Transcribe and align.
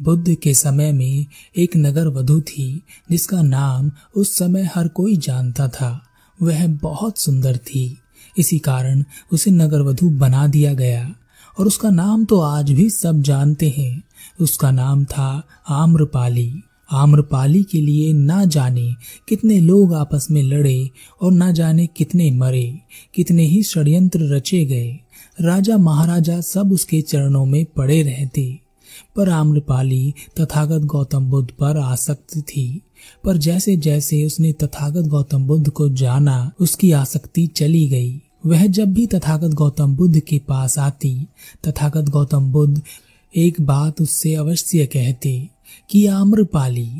बुद्ध 0.00 0.34
के 0.34 0.54
समय 0.54 0.92
में 0.92 1.26
एक 1.56 1.76
नगर 1.76 2.08
वधु 2.08 2.40
थी, 2.40 2.82
जिसका 3.10 3.42
नाम 3.42 3.90
उस 4.16 4.38
समय 4.38 4.70
हर 4.74 4.88
कोई 4.88 5.16
जानता 5.16 5.68
था। 5.68 6.02
वह 6.42 6.66
बहुत 6.66 7.18
सुंदर 7.18 7.56
थी। 7.56 7.98
इसी 8.38 8.58
कारण 8.58 9.04
उसे 9.32 9.50
नगर 9.50 9.80
वधु 9.80 10.10
बना 10.10 10.46
दिया 10.46 10.74
गया। 10.74 11.14
और 11.58 11.66
उसका 11.66 11.90
नाम 11.90 12.24
तो 12.24 12.40
आज 12.40 12.72
भी 12.72 12.90
सब 12.90 13.22
जानते 13.22 13.74
हैं। 13.78 14.02
उसका 14.40 14.70
नाम 14.70 15.04
था 15.04 15.42
आम्रपाली। 15.68 16.62
आम्रपाली 16.92 17.62
के 17.62 17.80
लिए 17.80 18.12
ना 18.12 18.44
जाने 18.44 18.94
कितने 19.28 19.60
लोग 19.60 19.94
आपस 19.94 20.28
में 20.30 20.42
लड़े 20.42 20.90
और 21.22 21.32
ना 21.32 21.52
जाने 21.52 21.86
कितने 21.86 22.30
मरे, 22.30 22.78
कितने 23.14 23.44
ही 23.44 23.62
षड्यंत्र 23.62 24.34
रचे 24.36 24.64
गए। 24.64 24.98
राजा 25.40 25.76
महाराजा 25.76 26.40
सब 26.40 26.72
उसके 26.72 27.00
चरणों 27.00 27.46
में 27.46 27.64
पड़े 27.64 28.02
रहते। 28.02 28.67
पर 29.16 29.28
आम्रपाली 29.28 30.14
तथागत 30.40 30.82
गौतम 30.84 31.24
बुद्ध 31.24 31.50
पर 31.50 31.76
आसक्त 31.76 32.38
थी। 32.38 32.82
पर 33.24 33.36
जैसे 33.36 33.76
जैसे 33.76 34.24
उसने 34.24 34.52
तथागत 34.52 35.06
गौतम 35.06 35.46
बुद्ध 35.46 35.68
को 35.70 35.88
जाना, 35.88 36.52
उसकी 36.60 36.92
आसक्ति 36.92 37.46
चली 37.46 37.88
गई। 37.88 38.22
वह 38.46 38.66
जब 38.66 38.92
भी 38.92 39.06
तथागत 39.06 39.54
गौतम 39.54 39.96
बुद्ध 39.96 40.20
के 40.20 40.38
पास 40.38 40.78
आती, 40.78 41.26
तथागत 41.66 42.08
गौतम 42.08 42.52
बुद्ध 42.52 42.82
एक 43.36 43.60
बात 43.60 44.00
उससे 44.00 44.34
अवश्य 44.34 44.86
कहते 44.86 45.48
कि 45.90 46.06
आम्रपाली, 46.06 46.90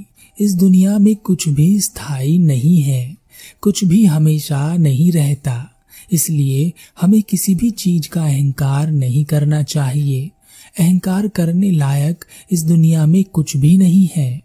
इस 0.41 0.55
दुनिया 0.55 0.98
में 0.98 1.17
कुछ 1.17 1.48
भी 1.48 1.80
स्थायी 1.80 2.39
नहीं 2.39 2.83
है, 2.83 3.17
कुछ 3.61 3.84
भी 3.84 4.05
हमेशा 4.05 4.77
नहीं 4.77 5.12
रहता, 5.12 5.70
इसलिए 6.12 6.73
हमें 7.01 7.23
किसी 7.23 7.55
भी 7.55 7.70
चीज़ 7.70 8.09
का 8.09 8.25
अहंकार 8.25 8.91
नहीं 8.91 9.25
करना 9.25 9.62
चाहिए। 9.62 10.30
अहंकार 10.78 11.28
करने 11.28 11.70
लायक 11.70 12.24
इस 12.50 12.62
दुनिया 12.62 13.06
में 13.06 13.23
कुछ 13.24 13.56
भी 13.56 13.77
नहीं 13.78 14.09
है। 14.16 14.41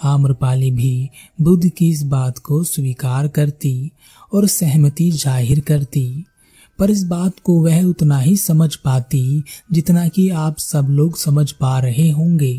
आम्रपाली 0.00 0.70
भी 0.70 1.08
बुद्ध 1.40 1.68
की 1.68 1.88
इस 1.88 2.02
बात 2.02 2.38
को 2.38 2.62
स्वीकार 2.64 3.28
करती 3.28 3.90
और 4.32 4.46
सहमति 4.46 5.10
ज़ाहिर 5.10 5.60
करती, 5.60 6.24
पर 6.78 6.90
इस 6.90 7.02
बात 7.04 7.32
को 7.44 7.58
वह 7.60 7.82
उतना 7.82 8.18
ही 8.18 8.36
समझ 8.36 8.74
पाती 8.74 9.42
जितना 9.72 10.06
कि 10.08 10.28
आप 10.28 10.58
सब 10.58 10.86
लोग 10.90 11.16
समझ 11.16 11.50
पा 11.52 11.78
रहे 11.78 12.08
होंगे। 12.10 12.54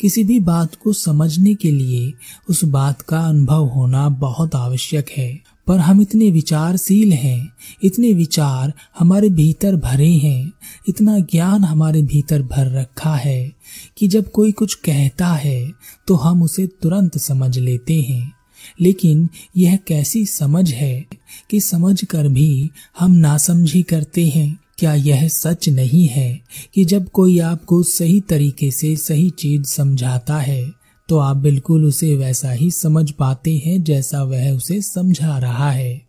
किसी 0.00 0.24
भी 0.24 0.38
बात 0.40 0.74
को 0.74 0.92
समझने 0.92 1.54
के 1.54 1.70
लिए 1.70 2.12
उस 2.50 2.64
बात 2.64 3.02
का 3.02 3.20
अनुभव 3.20 3.66
होना 3.66 4.08
बहुत 4.08 4.54
आवश्यक 4.54 5.10
है। 5.16 5.53
पर 5.66 5.78
हम 5.78 6.00
इतने 6.02 6.30
विचारशील 6.30 7.12
हैं, 7.12 7.48
इतने 7.82 8.12
विचार 8.12 8.72
हमारे 8.98 9.28
भीतर 9.28 9.76
भरे 9.76 10.12
हैं, 10.12 10.52
इतना 10.88 11.18
ज्ञान 11.18 11.64
हमारे 11.64 12.02
भीतर 12.02 12.42
भर 12.42 12.70
रखा 12.80 13.14
है 13.14 13.52
कि 13.98 14.08
जब 14.08 14.30
कोई 14.30 14.52
कुछ 14.52 14.74
कहता 14.74 15.26
है 15.26 15.72
तो 16.06 16.14
हम 16.14 16.42
उसे 16.42 16.66
तुरंत 16.66 17.18
समझ 17.18 17.58
लेते 17.58 18.00
हैं। 18.00 18.32
लेकिन 18.80 19.28
यह 19.56 19.76
कैसी 19.76 20.26
समझ 20.26 20.72
है 20.72 21.04
कि 21.50 21.60
समझ 21.60 22.04
कर 22.04 22.28
भी 22.28 22.70
हम 22.98 23.12
नासमझी 23.12 23.82
करते 23.82 24.26
हैं? 24.28 24.58
क्या 24.78 24.94
यह 24.94 25.28
सच 25.28 25.68
नहीं 25.68 26.06
है 26.06 26.40
कि 26.74 26.84
जब 26.84 27.08
कोई 27.08 27.38
आपको 27.38 27.82
सही 27.82 28.20
तरीके 28.20 28.70
से 28.70 28.96
सही 28.96 29.30
चीज़ 29.30 29.62
समझाता 29.62 30.38
है 30.38 30.83
तो 31.08 31.18
आप 31.18 31.36
बिल्कुल 31.36 31.84
उसे 31.84 32.16
वैसा 32.16 32.50
ही 32.50 32.70
समझ 32.70 33.10
पाते 33.10 33.62
हैं 33.66 33.82
जैसा 33.82 34.22
वह 34.22 34.50
उसे 34.50 34.82
समझा 34.82 35.38
रहा 35.38 35.70
है। 35.70 36.02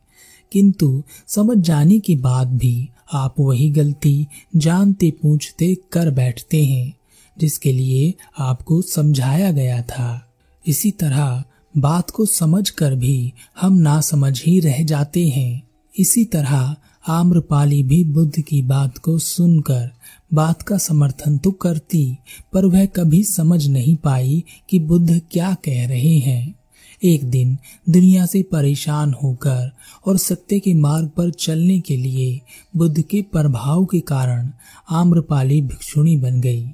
किंतु 0.51 1.03
समझ 1.27 1.57
जाने 1.57 1.99
के 1.99 2.15
बाद 2.15 2.57
भी 2.57 2.89
आप 3.13 3.35
वही 3.39 3.69
गलती 3.69 4.27
जानते 4.55 5.11
पूछते 5.11 5.77
कर 5.91 6.11
बैठते 6.11 6.65
हैं, 6.65 6.93
जिसके 7.39 7.71
लिए 7.71 8.13
आपको 8.39 8.81
समझाया 8.81 9.51
गया 9.51 9.81
था। 9.81 10.33
इसी 10.67 10.91
तरह 10.91 11.43
बात 11.77 12.09
को 12.09 12.25
समझ 12.25 12.69
कर 12.69 12.95
भी 12.95 13.33
हम 13.61 13.73
ना 13.73 14.01
समझ 14.01 14.43
ही 14.43 14.59
रह 14.59 14.83
जाते 14.83 15.27
हैं। 15.27 15.63
इसी 15.99 16.25
तरह 16.25 16.75
आम्रपाली 17.07 17.83
भी 17.83 18.03
बुद्ध 18.03 18.41
की 18.41 18.61
बात 18.61 18.97
को 18.97 19.19
सुनकर, 19.19 19.89
बात 20.33 20.61
का 20.61 20.77
समर्थन 20.77 21.37
तो 21.37 21.51
करती, 21.51 22.17
पर 22.53 22.65
वह 22.65 22.85
कभी 22.85 23.23
समझ 23.23 23.67
नहीं 23.67 23.95
पाई 23.95 24.43
कि 24.69 24.79
बुद्ध 24.79 25.21
क्या 25.31 25.53
कह 25.53 25.87
रहे 25.87 26.17
हैं। 26.17 26.55
एक 27.03 27.25
दिन 27.25 27.57
दुनिया 27.89 28.25
से 28.25 28.43
परेशान 28.43 29.13
होकर 29.13 29.71
और 30.05 30.17
सत्य 30.17 30.59
के 30.59 30.73
मार्ग 30.73 31.09
पर 31.17 31.31
चलने 31.31 31.79
के 31.79 31.97
लिए 31.97 32.41
बुद्ध 32.77 33.01
के 33.01 33.21
प्रभाव 33.21 33.85
के 33.85 33.99
कारण 33.99 34.49
आम्रपाली 34.89 35.61
भिक्षुणी 35.61 36.15
बन 36.15 36.41
गई। 36.41 36.67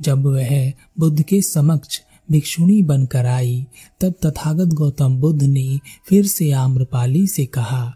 जब 0.00 0.26
वह 0.26 0.72
बुद्ध 0.98 1.22
के 1.22 1.42
समक्ष 1.42 2.00
भिक्षुणी 2.30 2.82
बनकर 2.82 3.26
आई, 3.26 3.66
तब 4.00 4.14
तथागत 4.26 4.66
गौतम 4.66 5.16
बुद्ध 5.16 5.42
ने 5.42 5.78
फिर 6.06 6.26
से 6.26 6.52
आम्रपाली 6.52 7.26
से 7.26 7.46
कहा 7.46 7.94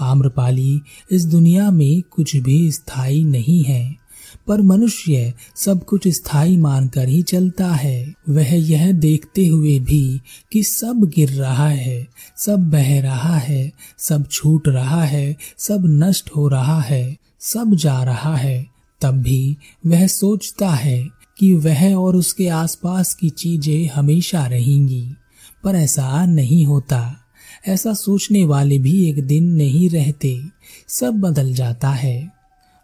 आम्रपाली, 0.00 0.80
इस 1.12 1.24
दुनिया 1.24 1.70
में 1.70 2.02
कुछ 2.10 2.36
भी 2.36 2.72
स्थायी 2.72 3.24
नहीं 3.24 3.64
है, 3.64 3.96
पर 4.46 4.60
मनुष्य 4.60 5.32
सब 5.56 5.84
कुछ 5.84 6.08
स्थायी 6.08 6.56
मानकर 6.56 7.08
ही 7.08 7.22
चलता 7.22 7.72
है। 7.72 8.14
वह 8.28 8.54
यह 8.54 8.92
देखते 8.92 9.46
हुए 9.46 9.78
भी 9.80 10.20
कि 10.52 10.62
सब 10.62 11.10
गिर 11.14 11.30
रहा 11.30 11.68
है, 11.68 12.08
सब 12.36 12.70
बह 12.70 13.00
रहा 13.00 13.36
है, 13.36 13.72
सब 13.98 14.28
छूट 14.28 14.68
रहा 14.68 15.04
है, 15.04 15.36
सब 15.58 15.82
नष्ट 15.86 16.30
हो 16.36 16.48
रहा 16.48 16.80
है, 16.80 17.16
सब 17.40 17.74
जा 17.74 18.02
रहा 18.02 18.36
है। 18.36 18.66
तब 19.00 19.14
भी 19.14 19.56
वह 19.86 20.06
सोचता 20.06 20.70
है 20.70 21.08
कि 21.38 21.54
वह 21.54 21.94
और 21.94 22.16
उसके 22.16 22.48
आसपास 22.48 23.14
की 23.14 23.30
चीज़ें 23.30 23.90
हमेशा 23.94 24.46
रहेंगी, 24.46 25.14
पर 25.64 25.74
ऐसा 25.74 26.26
नहीं 26.26 26.66
होता। 26.66 27.21
ऐसा 27.68 27.94
सोचने 27.94 28.44
वाले 28.44 28.78
भी 28.78 29.10
एक 29.10 29.26
दिन 29.26 29.44
नहीं 29.44 29.90
रहते। 29.90 30.42
सब 30.88 31.20
बदल 31.20 31.54
जाता 31.54 31.90
है। 31.90 32.32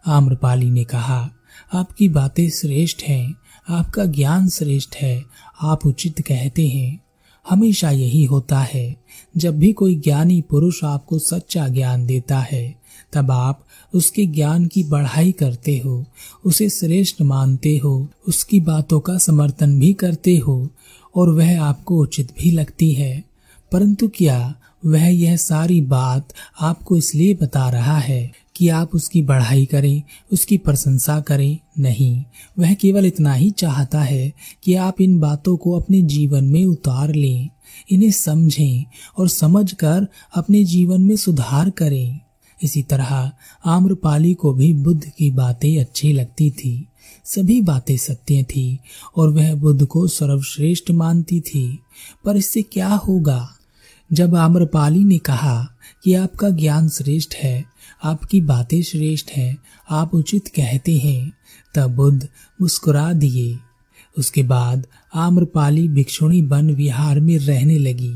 आम्रपाली 0.07 0.71
ने 0.71 0.83
कहा, 0.83 1.31
आपकी 1.73 2.09
बातें 2.09 2.49
श्रेष्ठ 2.49 3.03
हैं, 3.03 3.35
आपका 3.69 4.05
ज्ञान 4.05 4.49
श्रेष्ठ 4.49 4.95
है, 4.95 5.23
आप 5.61 5.85
उचित 5.85 6.21
कहते 6.21 6.67
हैं। 6.67 7.03
हमेशा 7.49 7.91
यही 7.91 8.23
होता 8.23 8.59
है, 8.59 8.95
जब 9.37 9.59
भी 9.59 9.73
कोई 9.73 9.95
ज्ञानी 9.95 10.41
पुरुष 10.41 10.83
आपको 10.83 11.19
सच्चा 11.19 11.67
ज्ञान 11.67 12.05
देता 12.05 12.39
है, 12.39 12.81
तब 13.13 13.31
आप 13.31 13.65
उसके 13.93 14.25
ज्ञान 14.25 14.65
की 14.65 14.83
बढ़ाई 14.83 15.31
करते 15.31 15.81
हो, 15.85 16.05
उसे 16.45 16.69
श्रेष्ठ 16.69 17.21
मानते 17.21 17.77
हो, 17.77 18.07
उसकी 18.27 18.59
बातों 18.59 18.99
का 18.99 19.17
समर्थन 19.17 19.79
भी 19.79 19.93
करते 19.93 20.37
हो, 20.37 20.69
और 21.15 21.29
वह 21.29 21.61
आपको 21.61 22.01
उचित 22.01 22.31
भी 22.31 22.51
लगती 22.51 22.91
है। 22.93 23.23
परंतु 23.71 24.07
क्या 24.07 24.55
वह 24.85 25.07
यह 25.07 25.37
सारी 25.37 25.81
बात 25.81 26.33
आपको 26.61 26.97
इसलिए 26.97 27.33
बता 27.33 27.69
रहा 27.69 27.97
है 27.97 28.31
कि 28.55 28.69
आप 28.69 28.95
उसकी 28.95 29.21
बढ़ाई 29.21 29.65
करें, 29.65 30.03
उसकी 30.33 30.57
प्रशंसा 30.57 31.21
करें। 31.21 31.57
नहीं, 31.79 32.23
वह 32.59 32.73
केवल 32.73 33.05
इतना 33.05 33.33
ही 33.33 33.51
चाहता 33.51 34.01
है 34.01 34.33
कि 34.63 34.75
आप 34.75 35.01
इन 35.01 35.19
बातों 35.19 35.57
को 35.57 35.79
अपने 35.79 36.01
जीवन 36.01 36.43
में 36.43 36.65
उतार 36.65 37.13
लें, 37.13 37.49
इन्हें 37.91 38.11
समझें 38.11 38.85
और 39.17 39.29
समझकर 39.29 40.07
अपने 40.35 40.63
जीवन 40.63 41.01
में 41.01 41.15
सुधार 41.15 41.69
करें। 41.69 42.19
इसी 42.63 42.83
तरह 42.83 43.31
आम्रपाली 43.65 44.33
को 44.33 44.53
भी 44.53 44.73
बुद्ध 44.73 45.11
की 45.17 45.31
बातें 45.31 45.79
अच्छी 45.79 46.13
लगती 46.13 46.51
थी, 46.51 46.87
सभी 47.25 47.61
बातें 47.61 47.97
सत्य 47.97 48.43
थी 48.43 48.79
और 49.15 49.29
वह 49.29 49.55
बुद्ध 49.55 49.85
को 49.85 50.07
सर्वश्रेष्ठ 50.07 50.91
मानती 50.91 51.41
थी। 51.41 51.79
पर 52.25 52.37
इससे 52.37 52.61
क्या 52.61 52.89
होगा? 52.89 53.55
जब 54.13 54.35
आम्रपाली 54.35 55.03
ने 55.03 55.17
कहा 55.17 55.75
कि 56.03 56.13
आपका 56.13 56.49
ज्ञान 56.49 56.89
श्रेष्ठ 56.89 57.35
है, 57.35 57.65
आपकी 58.03 58.41
बातें 58.41 58.81
श्रेष्ठ 58.81 59.29
हैं, 59.29 59.57
आप 59.89 60.15
उचित 60.15 60.47
कहते 60.47 60.97
हैं, 60.97 61.33
तब 61.75 61.95
बुद्ध 61.95 62.27
मुस्कुरा 62.61 63.13
दिए। 63.13 63.57
उसके 64.17 64.43
बाद 64.43 64.87
आम्रपाली 65.15 65.87
भिक्षुणी 65.87 66.41
बन 66.41 66.71
विहार 66.71 67.19
में 67.19 67.37
रहने 67.37 67.77
लगी। 67.77 68.15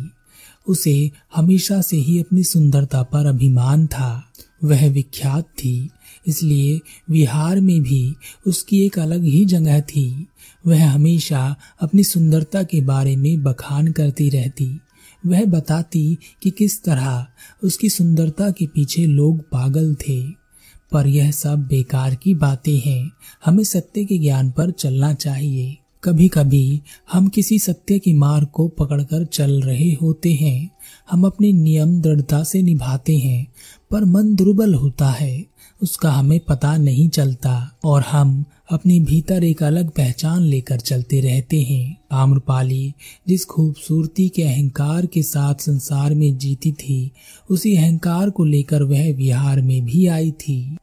उसे 0.68 1.12
हमेशा 1.36 1.82
से 1.82 1.98
ही 1.98 2.20
अपनी 2.20 2.44
सुंदरता 2.44 3.04
पर 3.04 3.26
अभिमान 3.26 3.88
था। 3.88 4.32
वह 4.64 4.90
विख्यात 4.90 5.44
थी, 5.44 5.90
इसलिए 6.28 6.80
विहार 7.10 7.62
में 7.62 7.82
भी 7.82 8.16
उसकी 8.48 8.86
एक 8.86 9.00
अलग 9.00 9.24
ही 9.24 9.46
जगह 9.46 9.82
थी। 9.82 10.28
वह 10.68 10.90
हमेशा 10.90 11.56
अपनी 11.82 12.04
सुंदरता 12.04 12.64
के 12.64 12.82
बारे 12.82 13.16
में 13.16 13.44
बखान 13.44 13.92
करती 13.92 14.30
रहती। 14.30 14.80
वह 15.26 15.46
बताती 15.46 16.18
कि 16.44 16.50
किस 16.50 16.84
तरह 16.84 17.28
उसकी 17.64 17.90
सुंदरता 17.90 18.52
के 18.52 18.68
पीछे 18.68 19.06
लोग 19.06 19.40
पागल 19.40 19.96
थे। 19.96 20.44
पर 20.92 21.08
यह 21.08 21.32
सब 21.32 21.68
बेकार 21.68 22.16
की 22.16 22.36
बातें 22.36 22.80
हैं। 22.80 23.12
हमें 23.46 23.64
सत्य 23.64 24.06
के 24.06 24.18
ज्ञान 24.18 24.52
पर 24.52 24.72
चलना 24.72 25.14
चाहिए। 25.14 25.78
कभी 26.04 26.28
कभी 26.28 26.82
हम 27.14 27.28
किसी 27.28 27.60
सत्य 27.60 28.00
के 28.00 28.14
मार्ग 28.14 28.48
को 28.48 28.68
पकड़कर 28.68 29.26
चल 29.26 29.62
रहे 29.62 29.98
होते 30.02 30.34
हैं। 30.34 30.70
हम 31.12 31.26
अपने 31.26 31.52
नियम 31.52 32.02
दृढ़ता 32.02 32.44
से 32.44 32.62
निभाते 32.62 33.18
हैं, 33.18 33.48
पर 33.92 34.06
मन 34.06 34.36
दुर्बल 34.36 34.74
होता 34.74 35.10
है। 35.10 35.46
उसका 35.84 36.12
हमें 36.12 36.40
पता 36.40 36.78
नहीं 36.78 37.10
चलता 37.10 37.80
और 37.84 38.02
हम 38.02 38.46
अपने 38.72 39.00
भीतर 39.00 39.44
एक 39.44 39.64
अलग 39.64 39.90
पहचान 39.90 40.42
लेकर 40.42 40.80
चलते 40.80 41.20
रहते 41.20 41.62
हैं। 41.62 41.98
आम्रपाली, 42.12 42.94
जिस 43.28 43.46
खूबसूरती 43.46 44.30
के 44.30 44.44
अहंकार 44.44 45.06
के 45.06 45.24
साथ 45.24 45.56
संसार 45.56 46.14
में 46.16 46.38
जीती 46.38 46.72
थी, 46.72 47.12
उसी 47.50 47.76
अहंकार 47.76 48.30
को 48.30 48.46
लेकर 48.46 48.84
वह 48.84 49.14
विहार 49.14 49.62
में 49.62 49.86
भी 49.86 50.08
आई 50.08 50.32
थी। 50.32 50.78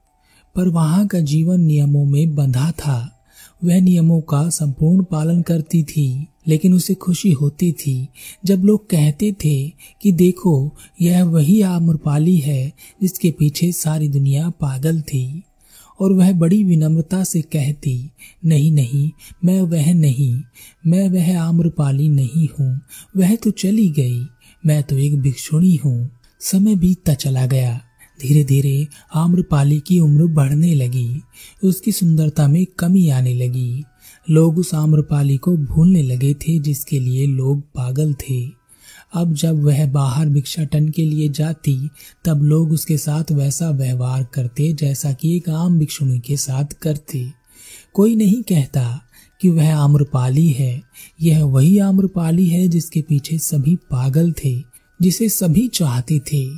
पर 0.55 0.69
वहाँ 0.69 1.07
का 1.07 1.21
जीवन 1.21 1.61
नियमों 1.61 2.05
में 2.05 2.35
बंधा 2.35 2.71
था। 2.71 3.23
वह 3.65 3.81
नियमों 3.81 4.21
का 4.21 4.49
संपूर्ण 4.49 5.05
पालन 5.05 5.43
करती 5.43 5.83
थी, 5.83 6.27
लेकिन 6.49 6.75
उसे 6.75 6.95
खुशी 6.95 7.33
होती 7.33 7.73
थी। 7.73 8.09
जब 8.45 8.63
लोग 8.65 8.91
कहते 8.91 9.33
थे 9.33 9.69
कि, 10.03 10.13
देखो, 10.13 10.75
यह 11.01 11.25
वही 11.25 11.61
आम्रपाली 11.61 12.37
है, 12.37 12.73
जिसके 13.03 13.31
पीछे 13.31 13.73
सारी 13.73 14.09
दुनिया 14.09 14.51
पागल 14.51 15.01
थी। 15.01 15.43
और 16.01 16.13
वह 16.13 16.33
बड़ी 16.33 16.65
विनम्रता 16.65 17.25
से 17.25 17.43
कहती, 17.43 18.11
नहीं 18.45 18.73
नहीं, 18.73 19.11
मैं 19.45 19.61
वह 19.61 19.95
नहीं, 19.95 20.43
मैं 20.87 21.09
वह 21.09 21.41
आम्रपाली 21.41 22.09
नहीं 22.09 22.49
हूँ, 22.61 22.81
वह 23.17 23.37
तो 23.37 23.51
चली 23.51 23.89
गई, 23.89 24.27
मैं 24.67 24.83
तो 24.83 24.99
एक 24.99 25.21
भिक्षुणी 25.21 25.77
हूँ। 25.77 26.11
समय 26.41 26.77
बीतता 26.77 27.15
चला 27.15 27.47
गया। 27.47 27.81
धीरे 28.21 28.45
धीरे 28.45 28.87
आम्रपाली 29.15 29.81
की 29.81 30.01
उम्र 30.01 30.27
बढ़ने 30.27 30.75
लगी, 30.75 31.21
उसकी 31.65 31.93
सुंदरता 31.93 32.49
में 32.49 32.67
कमी 32.79 33.09
आने 33.11 33.35
लगी। 33.35 33.85
लोग 34.31 34.59
उस 34.59 34.75
आम्रपाली 34.75 35.37
को 35.37 35.57
भूलने 35.57 36.03
लगे 36.03 36.35
थे 36.35 36.59
जिसके 36.59 37.01
लिए 37.01 37.27
लोग 37.27 37.61
पागल 37.61 38.15
थे। 38.15 38.60
अब 39.15 39.35
जब 39.35 39.65
वह 39.65 39.87
बाहर 39.87 40.29
भिक्षाटन 40.29 40.89
के 40.89 41.05
लिए 41.05 41.29
जाती, 41.29 41.89
तब 42.25 42.43
लोग 42.43 42.73
उसके 42.73 42.99
साथ 42.99 43.33
वैसा 43.33 43.71
व्यवहार 43.71 44.25
करते 44.25 44.73
जैसा 44.73 45.13
कि 45.13 45.37
एक 45.37 45.49
आम 45.49 45.79
भिक्षुणी 45.79 46.19
के 46.19 46.37
साथ 46.37 46.65
करते। 46.65 47.33
कोई 47.95 48.17
नहीं 48.17 48.43
कहता 48.43 49.01
कि 49.41 49.49
वह 49.49 49.77
आम्रपाली 49.77 50.49
है। 50.49 50.83
यह 51.23 51.45
वही 51.45 51.79
आम्रपाली 51.79 52.47
है 52.47 52.69
जिसके 52.69 53.03
पीछे 53.03 53.39
सभी 53.39 53.77
पागल 53.77 54.33
थे, 54.33 54.63
जिसे 55.03 55.29
सभी 55.29 55.69
चाहते 55.69 56.19
थे। 56.19 56.49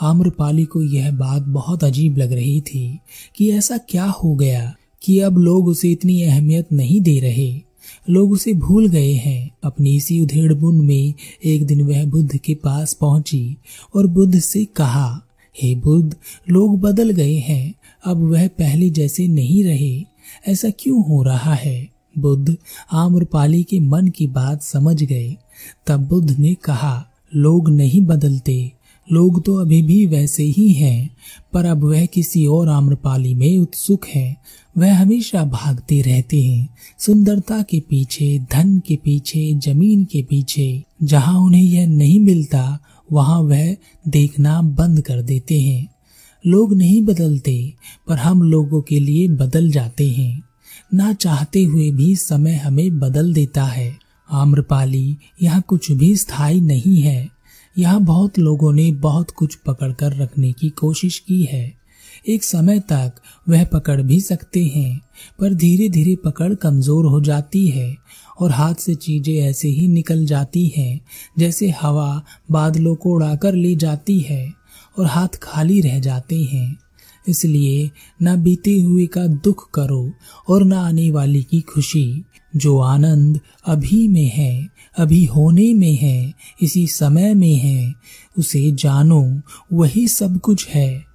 आम्रपाली 0.00 0.64
को 0.64 0.82
यह 0.82 1.10
बात 1.10 1.42
बहुत 1.42 1.84
अजीब 1.84 2.18
लग 2.18 2.32
रही 2.32 2.60
थी 2.60 2.98
कि 3.36 3.50
ऐसा 3.50 3.78
क्या 3.78 4.04
हो 4.04 4.34
गया 4.34 4.74
कि 5.02 5.20
अब 5.20 5.38
लोग 5.38 5.66
उसे 5.68 5.92
इतनी 5.92 6.22
अहमियत 6.22 6.72
नहीं 6.72 7.00
दे 7.00 7.20
रहे। 7.20 7.65
लोग 8.10 8.32
उसे 8.32 8.52
भूल 8.52 8.88
गए 8.88 9.12
हैं। 9.12 9.50
अपनी 9.64 9.96
इसी 9.96 10.20
उधेड़ 10.20 10.54
बुन 10.54 10.86
में 10.86 11.14
एक 11.44 11.66
दिन 11.66 11.82
वह 11.82 12.04
बुद्ध 12.04 12.36
के 12.36 12.54
पास 12.54 12.94
पहुँची 12.94 13.56
और 13.94 14.06
बुद्ध 14.06 14.38
से 14.38 14.64
कहा, 14.64 15.22
हे 15.62 15.74
बुद्ध, 15.74 16.16
लोग 16.50 16.80
बदल 16.80 17.10
गए 17.10 17.34
हैं। 17.34 17.74
अब 18.04 18.30
वह 18.30 18.48
पहले 18.48 18.90
जैसे 18.90 19.28
नहीं 19.28 19.64
रहे। 19.64 20.04
ऐसा 20.48 20.70
क्यों 20.70 21.04
हो 21.04 21.22
रहा 21.22 21.54
है? 21.54 21.88
बुद्ध 22.18 22.56
आम्रपाली 22.92 23.62
के 23.62 23.80
मन 23.80 24.08
की 24.08 24.26
बात 24.26 24.62
समझ 24.62 25.02
गए। 25.02 25.36
तब 25.86 26.08
बुद्ध 26.08 26.38
ने 26.38 26.54
कहा, 26.54 27.06
लोग 27.34 27.68
नहीं 27.68 28.00
बदलते। 28.00 28.72
लोग 29.12 29.44
तो 29.44 29.54
अभी 29.54 29.82
भी 29.82 30.06
वैसे 30.06 30.42
ही 30.42 30.72
हैं, 30.72 31.16
पर 31.52 31.64
अब 31.64 31.84
वह 31.84 32.06
किसी 32.06 32.46
और 32.46 32.68
आम्रपाली 32.68 33.34
में 33.34 33.58
उत्सुक 33.58 34.06
है। 34.06 34.36
वह 34.78 34.98
हमेशा 34.98 35.44
भागते 35.44 36.00
रहते 36.00 36.42
हैं। 36.42 36.68
सुंदरता 36.98 37.62
के 37.62 37.80
पीछे, 37.80 38.38
धन 38.52 38.78
के 38.78 38.96
पीछे, 38.96 39.54
ज़मीन 39.54 40.04
के 40.04 40.22
पीछे, 40.22 40.84
जहाँ 41.02 41.40
उन्हें 41.40 41.62
यह 41.62 41.86
नहीं 41.86 42.20
मिलता, 42.20 42.78
वहाँ 43.12 43.40
वह 43.40 43.76
देखना 44.08 44.62
बंद 44.62 45.00
कर 45.00 45.22
देते 45.22 45.60
हैं। 45.60 45.88
लोग 46.46 46.74
नहीं 46.74 47.02
बदलते, 47.02 47.72
पर 48.08 48.16
हम 48.16 48.42
लोगों 48.42 48.82
के 48.82 49.00
लिए 49.00 49.28
बदल 49.28 49.70
जाते 49.70 50.10
हैं। 50.10 50.42
ना 50.94 51.12
चाहते 51.12 51.64
हुए 51.64 51.90
भी 51.90 52.16
समय 52.16 52.54
हमें 52.54 52.98
बदल 52.98 53.32
देता 53.34 53.64
है। 53.64 53.98
आम्रपाली, 54.30 55.16
यहाँ 55.42 55.62
कुछ 55.68 55.92
भी 55.92 56.16
स्थायी 56.16 56.60
नहीं 56.60 57.02
है। 57.02 57.28
यहाँ 57.78 58.00
बहुत 58.00 58.38
लोगों 58.38 58.72
ने 58.72 58.92
बहुत 58.92 59.30
कुछ 59.30 59.54
पकड़कर 59.54 60.16
रखने 60.16 60.52
की 60.52 60.70
कोशिश 60.70 61.18
की 61.18 61.42
है। 61.42 61.85
एक 62.28 62.44
समय 62.44 62.80
तक 62.80 63.12
वह 63.48 63.64
पकड़ 63.64 64.02
भी 64.02 64.20
सकते 64.20 64.64
हैं, 64.64 65.00
पर 65.38 65.54
धीरे 65.54 65.88
धीरे 65.88 66.16
पकड़ 66.16 66.54
कमज़ोर 66.54 67.06
हो 67.06 67.20
जाती 67.20 67.68
है 67.68 67.96
और 68.40 68.52
हाथ 68.52 68.74
से 68.74 68.94
चीज़ें 68.94 69.34
ऐसे 69.34 69.68
ही 69.68 69.88
निकल 69.88 70.26
जाती 70.26 70.66
हैं, 70.76 71.00
जैसे 71.38 71.70
हवा 71.70 72.22
बादलों 72.50 72.94
को 72.94 73.10
उड़ाकर 73.10 73.54
ले 73.54 73.76
जाती 73.76 74.20
है 74.20 74.52
और 74.98 75.06
हाथ 75.06 75.28
खाली 75.42 75.80
रह 75.80 76.00
जाते 76.00 76.42
हैं। 76.42 76.78
इसलिए 77.28 77.90
न 78.22 78.42
बीते 78.42 78.78
हुए 78.80 79.06
का 79.06 79.26
दुख 79.26 79.70
करो 79.70 80.12
और 80.48 80.64
ना 80.64 80.80
आने 80.80 81.10
वाली 81.10 81.42
की 81.42 81.60
खुशी। 81.60 82.24
जो 82.56 82.78
आनंद 82.78 83.40
अभी 83.66 84.08
में 84.08 84.28
है, 84.28 84.68
अभी 84.98 85.24
होने 85.24 85.74
में 85.74 85.94
है, 85.94 86.34
इसी 86.62 86.86
समय 86.86 87.34
में 87.34 87.54
है, 87.54 87.94
उसे 88.38 88.72
जानो, 88.72 89.40
वही 89.72 90.08
सब 90.08 90.40
कुछ 90.40 90.68
है। 90.68 91.05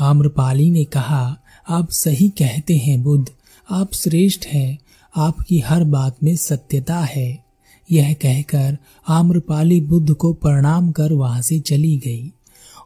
आम्रपाली 0.00 0.70
ने 0.70 0.84
कहा, 0.84 1.36
आप 1.68 1.90
सही 1.90 2.28
कहते 2.28 2.76
हैं 2.76 3.02
बुद्ध, 3.02 3.28
आप 3.70 3.92
श्रेष्ठ 3.94 4.46
हैं, 4.46 4.78
आपकी 5.16 5.58
हर 5.58 5.84
बात 5.84 6.16
में 6.22 6.36
सत्यता 6.36 7.00
है। 7.00 7.44
यह 7.92 8.12
कहकर 8.12 8.78
आम्रपाली 9.08 9.80
बुद्ध 9.80 10.14
को 10.14 10.32
प्रणाम 10.32 10.90
कर 10.90 11.12
वहाँ 11.12 11.42
से 11.42 11.58
चली 11.60 11.96
गई 11.96 12.32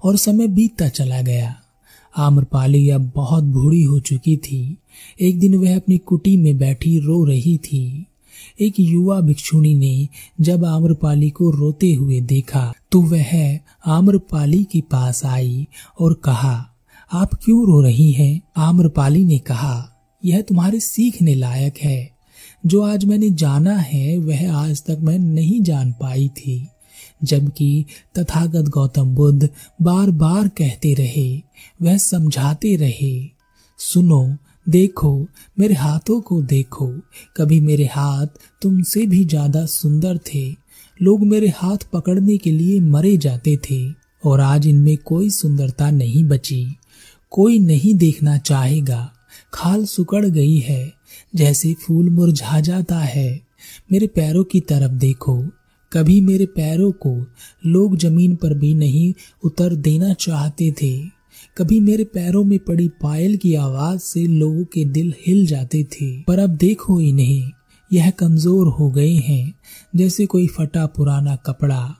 और 0.04 0.16
समय 0.16 0.46
बीतता 0.46 0.88
चला 0.88 1.22
गया। 1.22 1.54
आम्रपाली 2.16 2.90
अब 2.90 3.12
बहुत 3.14 3.44
बूढ़ी 3.44 3.82
हो 3.82 4.00
चुकी 4.00 4.36
थी। 4.36 4.78
एक 5.20 5.38
दिन 5.38 5.54
वह 5.54 5.76
अपनी 5.76 5.98
कुटी 5.98 6.36
में 6.36 6.58
बैठी 6.58 6.98
रो 6.98 7.24
रही 7.24 7.58
थी। 7.58 8.06
एक 8.60 8.74
युवा 8.80 9.20
भिक्षुणी 9.20 9.74
ने 9.74 10.08
जब 10.40 10.64
आम्रपाली 10.64 11.30
को 11.30 11.50
रोते 11.50 11.94
हुए 11.94 12.20
देखा 12.20 12.72
तो 12.92 13.00
वह 13.00 13.58
आम्रपाली 13.86 14.64
के 14.64 14.80
पास 14.80 15.24
आई 15.24 15.66
और 16.00 16.14
कहा 16.14 16.73
आप 17.12 17.34
क्यों 17.34 17.66
रो 17.66 17.80
रही 17.80 18.12
हैं? 18.12 18.40
आम्रपाली 18.56 19.24
ने 19.24 19.38
कहा, 19.38 19.90
यह 20.24 20.40
तुम्हारे 20.40 20.80
सीखने 20.80 21.34
लायक 21.34 21.78
है। 21.78 22.10
जो 22.66 22.82
आज 22.82 23.04
मैंने 23.04 23.30
जाना 23.30 23.76
है, 23.76 24.18
वह 24.18 24.52
आज 24.52 24.82
तक 24.82 24.98
मैं 25.00 25.18
नहीं 25.18 25.60
जान 25.62 25.92
पाई 25.92 26.28
थी। 26.28 26.68
जबकि 27.24 27.84
तथागत 28.18 28.68
गौतम 28.68 29.14
बुद्ध 29.14 29.48
बार 29.82 30.10
बार 30.10 30.48
कहते 30.48 30.94
रहे, 30.94 31.42
वह 31.82 31.96
समझाते 31.96 32.76
रहे, 32.76 33.28
सुनो, 33.78 34.36
देखो, 34.68 35.26
मेरे 35.58 35.74
हाथों 35.74 36.20
को 36.20 36.42
देखो, 36.42 36.92
कभी 37.36 37.60
मेरे 37.60 37.84
हाथ 37.84 38.26
तुमसे 38.62 39.06
भी 39.06 39.24
ज़्यादा 39.24 39.66
सुंदर 39.66 40.18
थे। 40.34 40.50
लोग 41.02 41.26
मेरे 41.26 41.48
हाथ 41.48 41.76
पकड़ने 41.92 42.38
के 42.38 42.50
लिए 42.50 42.80
मरे 42.80 43.16
जाते 43.16 43.56
थे, 43.56 43.92
और 44.24 44.40
आज 44.40 44.66
इनमें 44.66 44.96
कोई 44.96 45.30
सुंदरता 45.30 45.90
नहीं 45.90 46.24
बची। 46.24 46.76
कोई 47.34 47.58
नहीं 47.58 47.94
देखना 47.94 48.38
चाहेगा। 48.38 49.12
खाल 49.54 49.84
सुकड़ 49.84 50.26
गई 50.26 50.58
है, 50.58 50.92
जैसे 51.34 51.74
फूल 51.74 52.10
मुरझा 52.10 52.60
जाता 52.60 52.98
है। 52.98 53.40
मेरे 53.92 54.06
पैरों 54.06 54.44
की 54.44 54.60
तरफ़ 54.60 54.92
देखो, 54.92 55.44
कभी 55.92 56.20
मेरे 56.20 56.46
पैरों 56.46 56.92
को 56.92 57.26
लोग 57.66 57.96
ज़मीन 57.96 58.36
पर 58.36 58.54
भी 58.54 58.74
नहीं 58.74 59.14
उतर 59.44 59.74
देना 59.74 60.14
चाहते 60.14 60.74
थे। 60.82 61.02
कभी 61.58 61.80
मेरे 61.80 62.04
पैरों 62.04 62.44
में 62.44 62.58
पड़ी 62.58 62.88
पायल 62.88 63.36
की 63.36 63.54
आवाज़ 63.54 64.00
से 64.00 64.26
लोगों 64.26 64.64
के 64.64 64.84
दिल 64.84 65.14
हिल 65.26 65.46
जाते 65.46 65.84
थे। 65.84 66.22
पर 66.22 66.38
अब 66.38 66.50
देखो 66.50 67.00
इन्हें, 67.00 67.50
यह 67.92 68.10
कमज़ोर 68.10 68.68
हो 68.68 68.90
गए 68.90 69.14
हैं, 69.14 69.54
जैसे 69.96 70.26
कोई 70.26 70.46
फटा 70.46 70.86
पुराना 70.86 71.36
कपड़ा। 71.36 71.94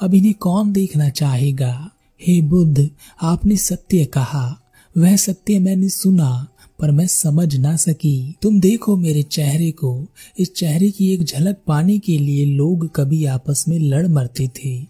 अब 0.00 0.14
इन्हें 0.14 0.34
कौन 0.34 0.72
देखना 0.72 1.08
चाहेगा? 1.08 1.90
हे 2.22 2.42
बुद्ध, 2.42 2.90
आपने 3.22 3.56
सत्य 3.56 4.04
कहा। 4.04 4.60
वह 5.00 5.16
सत्य 5.16 5.58
मैंने 5.58 5.88
सुना, 5.88 6.48
पर 6.80 6.90
मैं 6.90 7.06
समझ 7.06 7.56
ना 7.56 7.76
सकी। 7.76 8.34
तुम 8.42 8.60
देखो 8.60 8.96
मेरे 8.96 9.22
चेहरे 9.22 9.70
को। 9.70 10.06
इस 10.38 10.54
चेहरे 10.54 10.90
की 10.90 11.12
एक 11.14 11.22
झलक 11.22 11.56
पाने 11.66 11.98
के 11.98 12.18
लिए 12.18 12.44
लोग 12.44 12.94
कभी 12.96 13.24
आपस 13.24 13.64
में 13.68 13.78
लड़ 13.78 14.06
मरते 14.06 14.48
थे। 14.48 14.86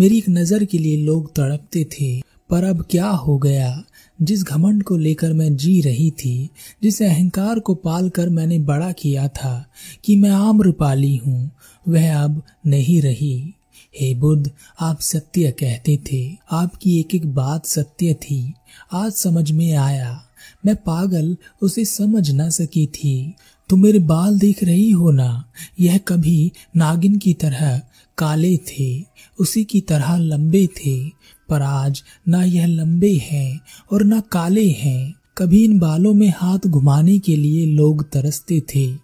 मेरी 0.00 0.18
एक 0.18 0.28
नज़र 0.28 0.64
के 0.64 0.78
लिए 0.78 0.96
लोग 0.96 1.34
तड़पते 1.34 1.84
थे। 1.84 2.20
पर 2.50 2.64
अब 2.64 2.86
क्या 2.90 3.06
हो 3.06 3.38
गया? 3.38 3.84
जिस 4.22 4.42
घमंड 4.42 4.82
को 4.82 4.96
लेकर 4.96 5.32
मैं 5.32 5.56
जी 5.56 5.80
रही 5.80 6.10
थी, 6.10 6.50
जिस 6.82 7.02
अहंकार 7.02 7.58
को 7.58 7.74
पाल 7.74 8.08
कर 8.08 8.28
मैंने 8.28 8.58
बड़ा 8.58 8.92
किया 8.92 9.28
था 9.28 9.66
कि 10.04 10.16
मैं 10.16 10.30
आम्रपाली 10.30 11.16
हूँ, 11.16 11.50
वह 11.88 12.16
अब 12.16 12.42
नहीं 12.66 13.02
रही। 13.02 13.54
हे 14.00 14.14
बुद्ध, 14.14 14.50
आप 14.80 15.00
सत्य 15.00 15.50
कहते 15.50 15.98
थे। 16.12 16.36
आपकी 16.50 17.00
एक 17.00 17.14
एक 17.14 17.34
बात 17.34 17.66
सत्य 17.66 18.14
थी। 18.14 18.54
आज 18.92 19.12
समझ 19.12 19.50
में 19.50 19.76
आया। 19.76 20.24
मैं 20.66 20.76
पागल 20.76 21.36
उसे 21.62 21.84
समझ 21.84 22.30
ना 22.30 22.48
सकी 22.48 22.86
थी। 22.86 23.34
तुम 23.68 23.82
मेरे 23.82 23.98
बाल 23.98 24.38
देख 24.38 24.64
रही 24.64 24.90
हो 24.90 25.10
ना? 25.10 25.44
यह 25.80 25.98
कभी 25.98 26.52
नागिन 26.76 27.16
की 27.16 27.34
तरह 27.34 27.80
काले 28.18 28.56
थे, 28.56 29.04
उसी 29.40 29.64
की 29.64 29.80
तरह 29.80 30.16
लंबे 30.16 30.66
थे। 30.66 31.08
पर 31.48 31.62
आज 31.62 32.02
ना 32.28 32.44
यह 32.44 32.66
लंबे 32.66 33.20
हैं 33.30 33.60
और 33.92 34.04
ना 34.04 34.20
काले 34.20 34.70
हैं। 34.70 35.14
कभी 35.38 35.64
इन 35.64 35.78
बालों 35.78 36.14
में 36.14 36.32
हाथ 36.36 36.58
घुमाने 36.66 37.18
के 37.18 37.36
लिए 37.36 37.66
लोग 37.66 38.10
तरसते 38.10 38.60
थे। 38.60 38.94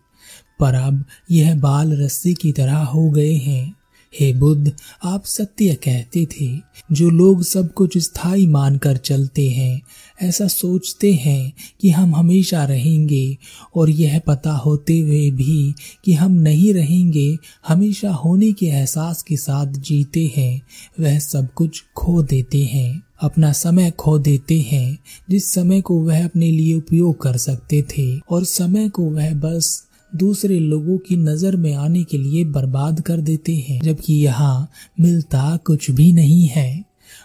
पर 0.61 0.75
अब 0.75 1.05
यह 1.31 1.59
बाल 1.59 2.03
रस्सी 2.03 2.35
की 2.35 2.53
तरह 2.53 2.77
हो 2.77 3.11
गए 3.11 3.33
हैं। 3.33 3.75
हे 4.19 4.33
बुद्ध, 4.33 4.73
आप 5.05 5.25
सत्य 5.25 5.75
कहते 5.75 6.27
थे, 6.27 6.59
जो 6.93 7.11
लोग 7.11 7.43
सब 7.43 7.73
कुछ 7.73 7.99
स्थायी 7.99 8.47
मानकर 8.47 8.97
चलते 8.97 9.49
हैं, 9.49 9.83
ऐसा 10.23 10.47
सोचते 10.47 11.13
हैं 11.13 11.53
कि 11.81 11.91
हम 11.91 12.15
हमेशा 12.15 12.65
रहेंगे, 12.65 13.37
और 13.77 13.91
यह 13.91 14.19
पता 14.19 14.53
होते 14.53 14.99
हुए 14.99 15.31
भी 15.31 15.75
कि 16.05 16.13
हम 16.13 16.33
नहीं 16.33 16.75
रहेंगे, 16.75 17.39
हमेशा 17.69 18.11
होने 18.11 18.53
के 18.53 18.67
एहसास 18.67 19.23
के 19.23 19.37
साथ 19.37 19.67
जीते 19.67 20.33
हैं, 20.37 20.63
वह 21.01 21.19
सब 21.19 21.53
कुछ 21.55 21.85
खो 21.97 22.23
देते 22.23 22.65
हैं, 22.65 23.03
अपना 23.23 23.53
समय 23.53 23.91
खो 23.91 24.19
देते 24.19 24.61
हैं, 24.61 24.99
जिस 25.31 25.53
समय 25.53 25.81
को 25.81 26.01
वह 26.01 26.25
अपने 26.25 26.51
लिए 26.51 26.75
उपयोग 26.75 27.23
कर 27.23 27.37
सकते 27.37 27.83
थे, 27.83 28.19
और 28.31 28.45
समय 28.45 28.89
को 28.89 29.11
वह 29.11 29.35
बस 29.35 29.90
दूसरे 30.17 30.59
लोगों 30.59 30.99
की 30.99 31.17
नज़र 31.17 31.57
में 31.57 31.75
आने 31.75 32.05
के 32.05 32.19
लिए 32.19 32.45
बर्बाद 32.45 33.01
कर 33.01 33.17
देते 33.17 33.55
हैं, 33.55 33.81
जबकि 33.83 34.15
यहाँ 34.15 34.71
मिलता 35.01 35.57
कुछ 35.57 35.91
भी 35.91 36.13
नहीं 36.13 36.47
है। 36.47 36.85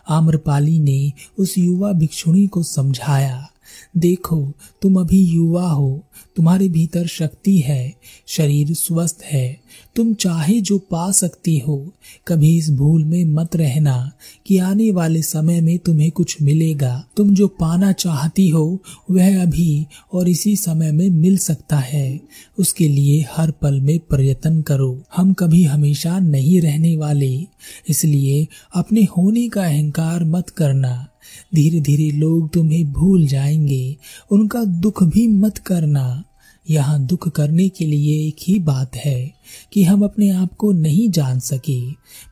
आम्रपाली 0.09 0.79
ने 0.79 1.13
उस 1.39 1.57
युवा 1.57 1.91
भिक्षुणी 1.91 2.47
को 2.47 2.63
समझाया। 2.63 3.49
देखो, 3.97 4.51
तुम 4.81 4.99
अभी 4.99 5.23
युवा 5.23 5.69
हो, 5.69 6.03
तुम्हारे 6.35 6.69
भीतर 6.69 7.07
शक्ति 7.07 7.57
है, 7.57 7.93
शरीर 8.27 8.73
स्वस्थ 8.73 9.19
है। 9.23 9.61
तुम 9.95 10.13
चाहे 10.13 10.61
जो 10.61 10.77
पा 10.77 11.11
सकती 11.11 11.57
हो, 11.57 11.93
कभी 12.27 12.57
इस 12.57 12.71
भूल 12.71 13.05
में 13.05 13.25
मत 13.25 13.55
रहना 13.55 14.11
कि 14.47 14.57
आने 14.57 14.91
वाले 14.91 15.21
समय 15.21 15.61
में 15.61 15.79
तुम्हें 15.79 16.11
कुछ 16.11 16.41
मिलेगा। 16.41 17.05
तुम 17.17 17.33
जो 17.35 17.47
पाना 17.47 17.91
चाहती 17.91 18.49
हो, 18.49 18.83
वह 19.11 19.41
अभी 19.41 19.85
और 20.13 20.29
इसी 20.29 20.55
समय 20.55 20.91
में 20.91 21.09
मिल 21.09 21.37
सकता 21.37 21.77
है। 21.77 22.19
उसके 22.59 22.87
लिए 22.87 23.25
हर 23.35 23.51
पल 23.51 23.81
में 23.81 23.99
प्रयत्न 23.99 24.61
करो। 24.61 25.03
हम 25.15 25.33
कभी 25.33 25.63
हमेशा 25.63 26.19
नहीं 26.19 26.61
रहने 26.61 26.97
वाले, 26.97 27.47
इसलिए 27.89 28.47
अपने 28.75 29.01
होने 29.17 29.49
का 29.49 29.65
अहंकार 29.65 30.23
मत 30.23 30.49
करना। 30.49 31.07
धीरे 31.55 31.79
धीरे 31.79 32.09
लोग 32.11 32.49
तुम्हें 32.53 32.91
भूल 32.91 33.25
जाएँगे। 33.27 33.95
उनका 34.31 34.63
दुख 34.65 35.03
भी 35.03 35.27
मत 35.27 35.57
करना। 35.57 36.23
यहाँ 36.65 36.99
दुख 37.05 37.27
करने 37.29 37.67
के 37.69 37.85
लिए 37.85 38.27
एक 38.27 38.35
ही 38.41 38.57
बात 38.59 38.95
है 38.95 39.33
कि 39.73 39.83
हम 39.83 40.03
अपने 40.03 40.29
आप 40.29 40.53
को 40.53 40.71
नहीं 40.71 41.09
जान 41.09 41.39
सके। 41.39 41.79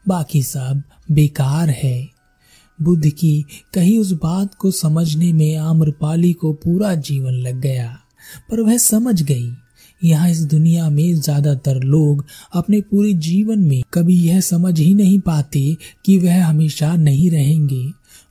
बाकी 0.08 0.44
सब 0.44 0.82
बेकार 1.12 1.70
है। 1.70 2.10
बुद्ध 2.80 3.10
की 3.10 3.46
कही 3.74 3.98
उस 3.98 4.12
बात 4.14 4.56
को 4.56 4.72
समझने 4.72 5.34
में 5.34 5.56
आम्रपाली 5.56 6.32
को 6.34 6.54
पूरा 6.54 6.94
जीवन 6.96 7.34
लग 7.34 7.60
गया, 7.62 7.98
पर 8.52 8.62
वह 8.62 8.78
समझ 8.78 9.22
गई। 9.22 9.52
यहाँ 10.02 10.30
इस 10.30 10.42
दुनिया 10.44 10.90
में 10.90 11.14
ज़्यादातर 11.16 11.80
लोग 11.80 12.26
अपने 12.54 12.80
पूरे 12.82 13.14
जीवन 13.14 13.60
में 13.60 13.84
कभी 13.94 14.16
यह 14.20 14.40
समझ 14.42 14.80
ही 14.80 14.94
नहीं 14.94 15.20
पाते 15.20 15.78
कि 16.06 16.18
वह 16.18 16.46
हमेशा 16.46 16.96
नहीं 16.96 17.30
रहेंगे। 17.32 17.84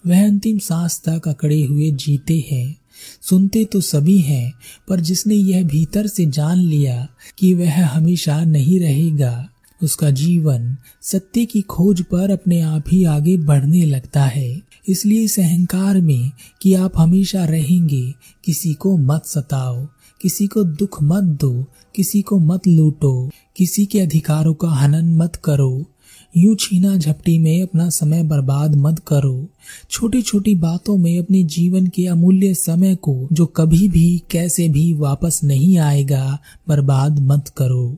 वह 0.06 0.24
अंतिम 0.26 0.58
सांस 0.58 1.00
तक 1.08 1.28
अकड़े 1.28 1.62
हुए 1.64 1.90
जीते 1.90 2.44
हैं। 2.50 2.76
सुनते 3.22 3.64
तो 3.64 3.80
सभी 3.80 4.18
हैं, 4.18 4.52
पर 4.88 5.00
जिसने 5.00 5.34
यह 5.34 5.64
भीतर 5.64 6.06
से 6.06 6.26
जान 6.26 6.58
लिया 6.58 7.06
कि 7.38 7.54
वह 7.54 7.86
हमेशा 7.86 8.44
नहीं 8.44 8.80
रहेगा, 8.80 9.48
उसका 9.82 10.10
जीवन 10.10 10.76
सत्य 11.02 11.44
की 11.44 11.60
खोज 11.60 12.02
पर 12.02 12.30
अपने 12.30 12.60
आप 12.60 12.84
ही 12.88 13.04
आगे 13.04 13.36
बढ़ने 13.36 13.84
लगता 13.86 14.24
है। 14.24 14.60
इसलिए 14.88 15.20
इस 15.20 15.38
अहंकार 15.40 16.00
में 16.00 16.30
कि 16.62 16.74
आप 16.74 16.92
हमेशा 16.96 17.44
रहेंगे, 17.44 18.14
किसी 18.44 18.74
को 18.74 18.96
मत 18.96 19.26
सताओ, 19.26 19.86
किसी 20.20 20.46
को 20.46 20.64
दुख 20.64 21.02
मत 21.02 21.22
दो, 21.22 21.66
किसी 21.96 22.22
को 22.22 22.38
मत 22.38 22.66
लूटो, 22.66 23.30
किसी 23.56 23.86
के 23.86 24.00
अधिकारों 24.00 24.54
का 24.54 24.68
हनन 24.68 25.14
मत 25.16 25.36
करो 25.36 25.86
यूँ 26.36 26.56
छीना 26.60 26.96
झपटी 26.96 27.38
में 27.38 27.62
अपना 27.62 27.90
समय 27.90 28.22
बर्बाद 28.22 28.74
मत 28.74 28.98
करो। 28.98 29.48
छोटी 29.90 30.22
छोटी 30.22 30.54
बातों 30.54 30.96
में 30.96 31.18
अपने 31.18 31.42
जीवन 31.42 31.86
के 31.86 32.06
अमूल्य 32.06 32.54
समय 32.54 32.94
को, 32.94 33.28
जो 33.32 33.46
कभी 33.46 33.88
भी, 33.88 34.22
कैसे 34.30 34.68
भी 34.68 34.92
वापस 34.92 35.40
नहीं 35.44 35.78
आएगा, 35.78 36.38
बर्बाद 36.68 37.18
मत 37.20 37.48
करो। 37.48 37.96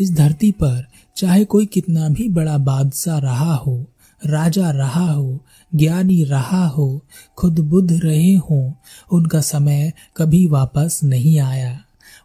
इस 0.00 0.12
धरती 0.12 0.50
पर, 0.50 0.86
चाहे 1.16 1.44
कोई 1.44 1.66
कितना 1.66 2.08
भी 2.08 2.28
बड़ा 2.28 2.58
बादशाह 2.58 3.18
रहा 3.18 3.54
हो, 3.54 3.86
राजा 4.26 4.70
रहा 4.70 5.12
हो, 5.12 5.38
ज्ञानी 5.74 6.24
रहा 6.24 6.66
हो, 6.66 7.02
खुद 7.36 7.58
बुद्ध 7.58 7.92
रहे 7.92 8.34
हो, 8.34 8.74
उनका 9.12 9.40
समय 9.40 9.92
कभी 10.16 10.46
वापस 10.46 11.00
नहीं 11.04 11.40
आया। 11.40 11.80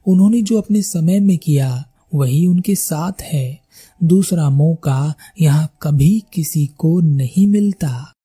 उन्होंने 0.07 0.41
जो 0.41 0.57
अपने 0.57 0.81
समय 0.81 1.19
में 1.19 1.37
किया, 1.37 1.85
वही 2.15 2.47
उनके 2.47 2.75
साथ 2.75 3.21
है। 3.21 3.62
दूसरा 4.03 4.49
मौका 4.49 5.13
यहाँ 5.41 5.69
कभी 5.81 6.23
किसी 6.33 6.65
को 6.67 6.99
नहीं 7.01 7.47
मिलता। 7.47 8.13